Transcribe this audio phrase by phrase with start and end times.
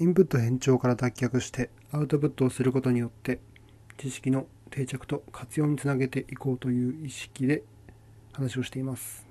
[0.00, 3.38] インプット変調から脱却してアウトプットをすることによって
[3.98, 7.62] 知識の定着と活用につなげていこうという意識で
[8.32, 9.26] 話をしています。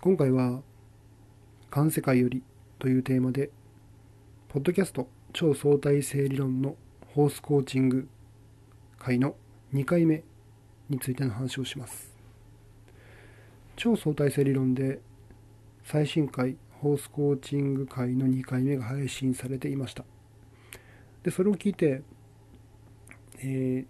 [0.00, 0.62] 今回は
[1.68, 2.44] 「環世界より」
[2.78, 3.50] というテーマで
[4.48, 6.76] ポッドキャスト超相対性理論の
[7.08, 8.06] ホースコーチング
[9.00, 9.34] 会の
[9.74, 10.22] 2回目
[10.88, 12.14] についての話をします。
[13.74, 15.00] 超相対性理論で
[15.82, 20.04] 最新回ホースコーチング会の2回目が配信されていました。
[21.22, 22.02] で、それを聞いて、
[23.38, 23.86] えー、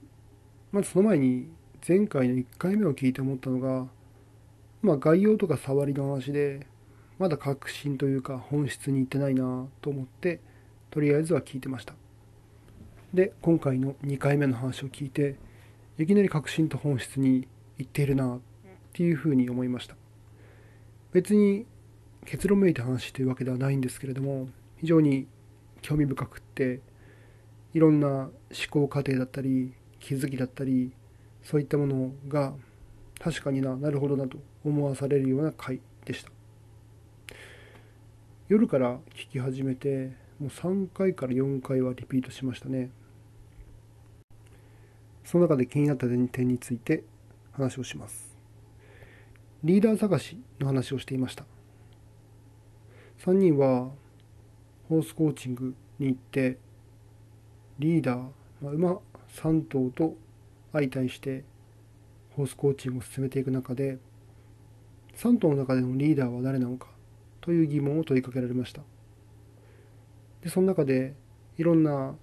[0.72, 1.48] まずその前に
[1.88, 3.86] 前回の1回目を聞いて思ったのが、
[4.82, 6.66] まあ概要とか触りの話で、
[7.18, 10.40] まだ確信というか本質に行ってないなと思って、
[10.90, 11.94] とりあえずは聞いてました。
[13.14, 15.36] で、今回の2回目の話を聞いて、
[15.96, 18.40] いきなり確信と本質に行っているなっ
[18.92, 19.96] ていうふうに思いました。
[21.12, 21.64] 別に
[22.24, 25.26] 結論めいた話というわけではないんですけれども非常に
[25.80, 26.80] 興味深くって
[27.74, 28.30] いろんな思
[28.70, 30.92] 考過程だったり気づきだったり
[31.42, 32.54] そういったものが
[33.18, 36.30] 確かにななるほどなと思わされるような回でした。
[38.48, 42.90] 夜から聞き始めてもう3回から4回はリピートしましたね。
[45.24, 47.04] その中で気になった点について
[47.52, 48.36] 話をします。
[49.64, 51.44] リーダー探しの話をしていました。
[53.24, 53.88] 3人は
[54.88, 56.58] ホースコーチングに行って
[57.78, 58.20] リーダー、
[58.60, 58.98] ま、馬
[59.36, 60.16] 3頭と
[60.72, 61.44] 相対して
[62.34, 63.98] ホースコーチングを進めていく中で
[65.16, 66.88] 3頭の中でのリーダーは誰なのか
[67.40, 68.82] という疑問を問いかけられました。
[70.40, 71.14] でその中で
[71.58, 72.16] いろんな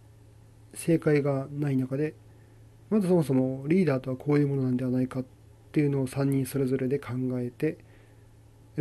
[0.73, 2.13] 正解がない中で
[2.89, 5.25] まずそもそもリーダーとはこういうものなんではないかっ
[5.71, 7.77] ていうのを3人それぞれで考えて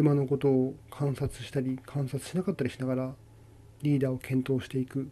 [0.00, 3.14] 馬のことを観察したり観察しなかったりしながら
[3.82, 5.08] リーダーを検討していく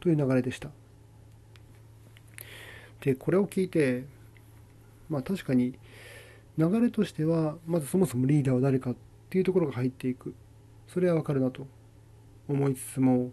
[0.00, 0.70] という流れでした。
[3.00, 4.04] でこれを聞いて
[5.08, 5.74] まあ確かに
[6.56, 8.96] 流れとしてはまずそもそもリーダーは誰かっ
[9.30, 10.34] ていうところが入っていく。
[10.88, 11.66] それはわかるなと。
[12.48, 13.30] 思いつつも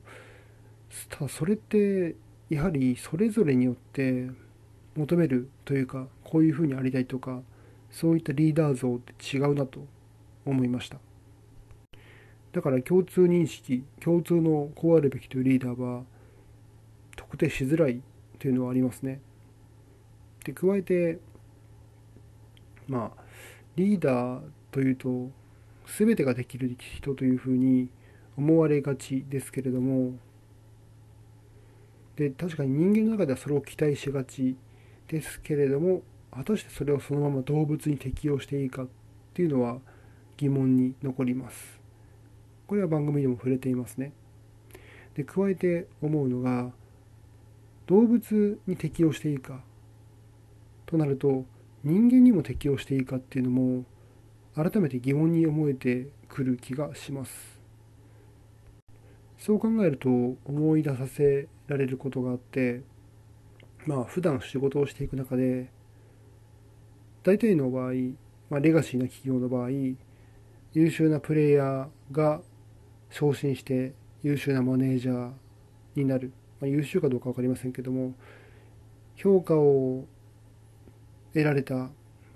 [1.10, 2.16] たそれって
[2.50, 4.30] やはりそれぞれによって
[4.96, 7.42] 求めるというかこういうふうにありたいとか
[7.92, 9.80] そういったリーダー像って違うなと
[10.46, 11.00] 思いました。
[12.52, 16.04] だから共通認識共通のこうあるべきというリーダーは
[17.18, 18.02] 特定しづらい
[18.40, 19.20] というのはありますね。
[20.46, 21.20] で加えて
[22.88, 23.24] まあ
[23.76, 24.42] リーダー
[24.72, 25.32] というと
[25.98, 27.90] 全てができる人というふうに
[28.38, 30.14] 思われがちですけれども
[32.16, 34.56] で確かに人間の中ではそれを期待しがち
[35.08, 36.02] ですけれども
[36.32, 38.88] 果たしてそれをそのまま動物に適用していいかっ
[39.34, 39.80] ていうのは
[40.38, 41.80] 疑問に残ります。
[42.68, 44.14] これは番組でも触れていますね。
[45.16, 46.72] で加えて思うのが
[47.88, 49.64] 動物に適応していいか
[50.86, 51.46] となると
[51.84, 53.86] 人間にも適応していいかっていうのも
[54.56, 57.56] 改めて疑問に思えてくる気がします。
[59.38, 62.82] そう考えると思い出させられることがあって
[63.86, 65.70] まあ普段仕事をしていく中で
[67.24, 67.94] 大体の場合、
[68.50, 69.70] まあ、レガシーな企業の場合
[70.76, 72.42] 優秀なプレイヤーが
[73.10, 73.94] 昇進して
[74.24, 75.32] 優秀なマネージャー
[75.96, 78.14] になる、まあ、優秀かどうか分かりませんけども
[79.16, 80.04] 評価を
[81.34, 81.90] 得られた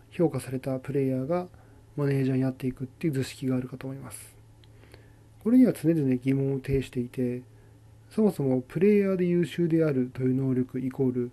[0.09, 1.47] 評価されたプレイヤーが
[1.97, 4.33] マネージャーになっていくっていう図式があるかと思います。
[5.43, 7.41] これには常々疑問を呈していて
[8.09, 11.31] そもそもプレイヤーで優秀であるという能力イコール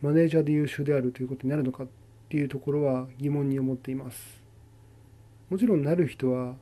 [0.00, 1.86] マネージャーで優秀であるということになるのかっ
[2.30, 4.45] ていうところは疑問に思っています。
[5.48, 6.54] もちろんなる人は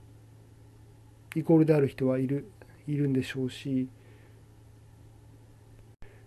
[1.35, 2.51] イコールである人はいる
[2.87, 3.89] いるんでしょうし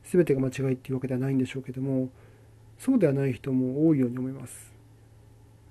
[0.04, 2.10] 全てが間違いっていうわけではないんでしょうけども
[2.80, 4.72] そうではない人も多いように思います。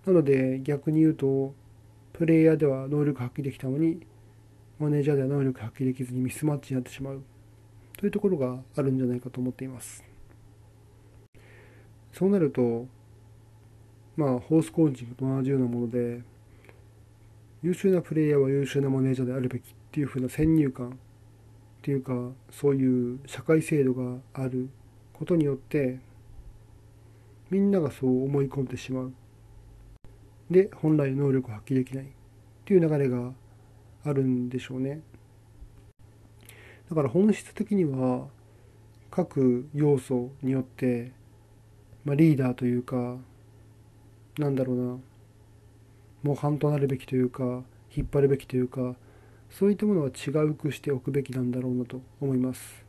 [0.05, 1.55] なので逆に言うと
[2.13, 4.01] プレイヤーでは能力発揮できたのに
[4.79, 7.23] マネージャーでは能力発揮できずにミスマッチになってしまう。
[7.97, 10.05] というところがあるんじゃないかと思っています。
[12.13, 12.87] そうなると
[14.17, 16.23] まあホースコーチングと同じようなもので
[17.63, 20.91] 優秀なプレイヤーは優秀なマネージャーであるべきっていう風な先入観。
[20.91, 20.93] っ
[21.87, 24.69] ていうかそういう社会制度がある
[25.13, 26.01] ことによって
[27.49, 29.13] みんながそう思い込んでしまう。
[30.51, 32.05] で本来能力を発揮できない。
[32.05, 32.09] っ
[32.65, 33.33] ていう流れが
[34.05, 35.01] あるんでしょうね。
[36.91, 38.27] だから本質的には
[39.13, 41.13] 各要素によって、
[42.05, 43.17] まあ、リーダーというか
[44.39, 44.99] なんだろうな。
[46.27, 47.63] 模範となるべきというか
[47.95, 48.97] 引っ張るべきというか
[49.51, 52.85] そういったものは違うくしておくべきなんだろうなと思います。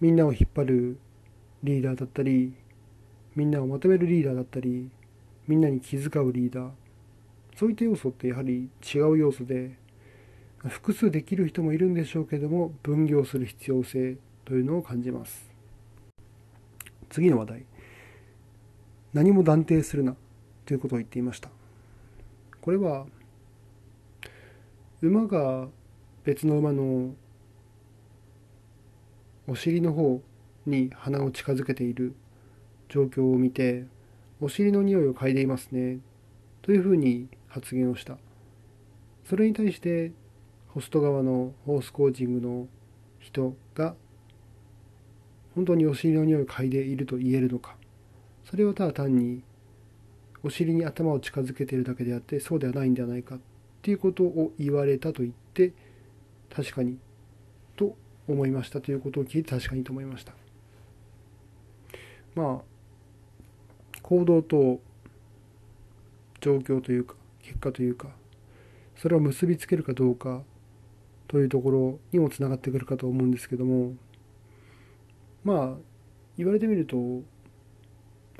[0.00, 0.98] みんなを引っ張る
[1.62, 2.54] リーダーだったり
[3.36, 4.90] みんなをまとめるリーダーだったり
[5.46, 6.70] みんなに気遣うリーダー
[7.56, 9.76] そういった要素ってやはり違う要素で
[10.68, 15.50] 複数できる人もいるんでしょうけども分業する必要性というのを感じます。
[17.10, 17.64] 次の話題。
[19.12, 20.16] 何も断定するな。
[20.70, 21.50] ということを言っていました。
[22.60, 23.04] これは
[25.02, 25.66] 馬が
[26.22, 27.12] 別の馬の
[29.48, 30.22] お尻の方
[30.66, 32.14] に鼻を近づけている
[32.88, 33.86] 状況を見て
[34.40, 35.98] お尻の匂いを嗅いでいますね
[36.62, 38.16] というふうに発言をした。
[39.28, 40.12] それに対して
[40.68, 42.68] ホスト側のホースコーチングの
[43.18, 43.96] 人が
[45.56, 47.74] 本当にお尻の匂いを嗅いでいると言えるのか。
[48.44, 49.42] それはただ単に
[50.42, 53.38] お尻に頭を近づけているだけであってそうではないんではないかっ
[53.82, 55.72] ていうことを言われたと言って
[56.54, 56.98] 確かに
[57.76, 57.96] と
[58.28, 60.32] 思いましたということを聞いて確かにと思いました。
[62.34, 62.70] まあ
[64.02, 64.80] 行動と
[66.40, 68.08] 状況というか結果というか
[68.96, 70.42] それを結びつけるかどうか
[71.28, 73.94] というところにもつながってくるかと思うんですけども
[75.44, 75.76] まあ
[76.36, 76.96] 言われてみると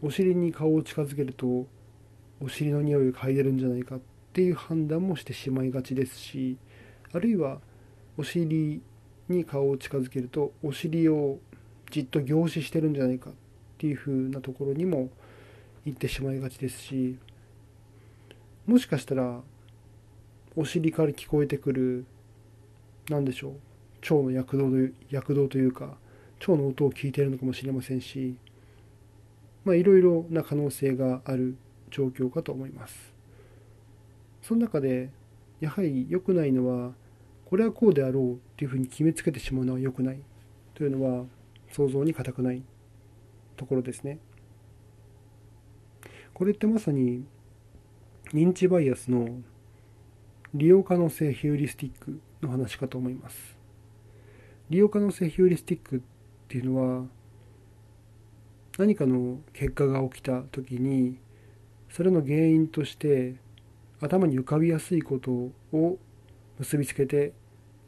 [0.02, 1.66] お尻に顔を近づけると
[2.42, 4.00] お尻の匂いを嗅いでるんじゃないかっ
[4.32, 6.56] ていう判断もしてしまいがちですし
[7.12, 7.60] あるいは
[8.16, 8.80] お尻
[9.28, 11.38] に顔を近づけるとお尻を
[11.90, 13.32] じっと凝視してるんじゃないかっ
[13.78, 15.10] ていう風なところにも
[15.84, 17.18] 行ってしまいがちですし
[18.66, 19.40] もしかしたら
[20.56, 22.04] お尻から聞こえてくる
[23.08, 23.52] 何でしょう
[24.02, 24.70] 腸の躍動
[25.10, 25.96] 躍動というか
[26.40, 28.36] 腸の音を聞いているのかもしれませんし
[29.64, 31.56] まあいろいろな可能性がある
[31.90, 33.14] 状況かと思います。
[34.42, 35.10] その中で
[35.60, 36.94] やはり良くないのは
[37.44, 40.20] これはこうであろうっていうふうに決めつけてしまうのは良くない
[40.74, 41.24] というのは
[41.72, 42.62] 想像に難くない
[43.56, 44.18] ところですね。
[46.32, 47.24] これってまさに
[48.32, 49.42] 認知バイアスの
[50.54, 53.56] 利用可能性ヒューリスティックの話かと思います。
[54.70, 56.00] 利用可能性ヒューリスティックっ
[56.48, 57.04] ていうのは
[58.78, 61.18] 何かの結果が起きた時に
[61.90, 63.34] それの原因として
[64.00, 65.30] 頭に浮かびやすいこと
[65.76, 65.98] を
[66.58, 67.32] 結びつけて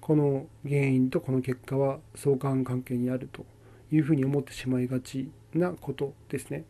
[0.00, 3.46] この原因とこの結果は相関関係にあると
[3.93, 6.64] いうふうに思ってしまいがちなことですね。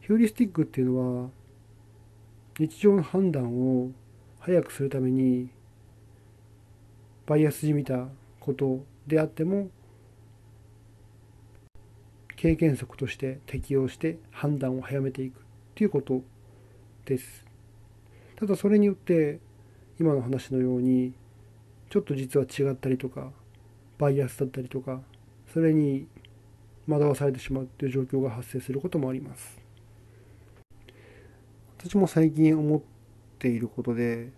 [0.00, 1.30] ヒューリスティックっていうのは
[2.58, 3.90] 日常の判断を
[4.40, 5.50] 早くするために
[7.26, 8.08] バイアスじみた
[8.40, 9.68] ことであっても
[12.42, 15.46] 経験則として適用して判断を早めていく
[15.76, 16.22] ということ
[17.04, 17.46] です。
[18.34, 19.38] ただそれによって
[20.00, 21.14] 今の話のように
[21.88, 23.30] ちょっと実は違ったりとか
[23.96, 25.02] バイアスだったりとか
[25.54, 26.08] それに
[26.88, 29.60] 惑わされてしまうという状況が発生することもあります。
[31.78, 32.82] 私も最近思っ
[33.38, 34.32] ていることで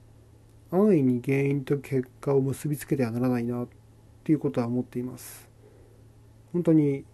[0.71, 3.69] 安易に原因と結果を結びつけてはならないなっ
[4.25, 5.49] ていうことは思っています。
[6.53, 7.07] 本当に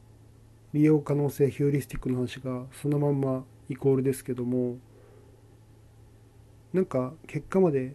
[0.73, 4.77] 利用可能性ヒューリスティックの話がそのまんまイコールですけども
[6.73, 7.95] なんか結果まで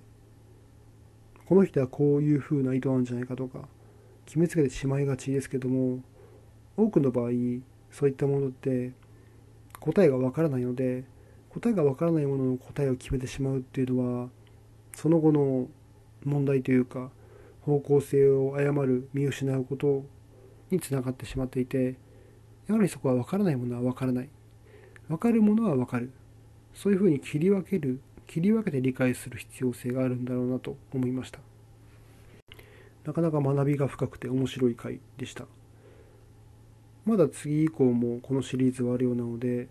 [1.46, 3.68] この人はこういう風な意図なんじゃないかとか
[4.26, 6.00] 決めつけてしまいがちですけども
[6.76, 7.30] 多くの場合
[7.92, 8.92] そういったものって
[9.80, 11.06] 答えがわからないので
[11.50, 14.30] 答えがわからないものの答えを決めてしまうっていうのは
[14.94, 15.68] その後の
[16.26, 17.12] 問題というか
[17.62, 20.04] 方向性を誤る見失うこと
[20.72, 21.96] につながってしまっていて
[22.68, 24.30] やはりそこは分からないものは分からない。
[25.08, 26.12] 分かるものは分かる。
[26.74, 31.40] そういうふうに切り分ける、切り分けて理解する必要性があるんだろうなと思いました。
[33.06, 35.46] なかなか学びが深くて面白い回でした。
[37.06, 39.68] まだ次以降もこのシリーズはあるようなので、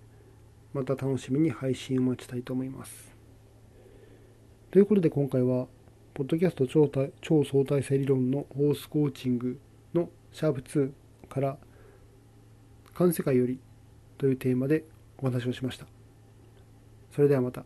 [0.72, 3.12] また楽しみに配信を待ちたいと思います。
[4.70, 5.66] ということで今回は、
[6.14, 6.88] ポッドキャスト超
[7.20, 9.58] 超相対性理論のホースコーチング
[9.92, 10.92] のシャープ2
[11.28, 11.58] から
[12.94, 13.58] 環世界より
[14.18, 14.84] というテーマで
[15.18, 15.86] お話をしました。
[17.14, 17.64] それではまた。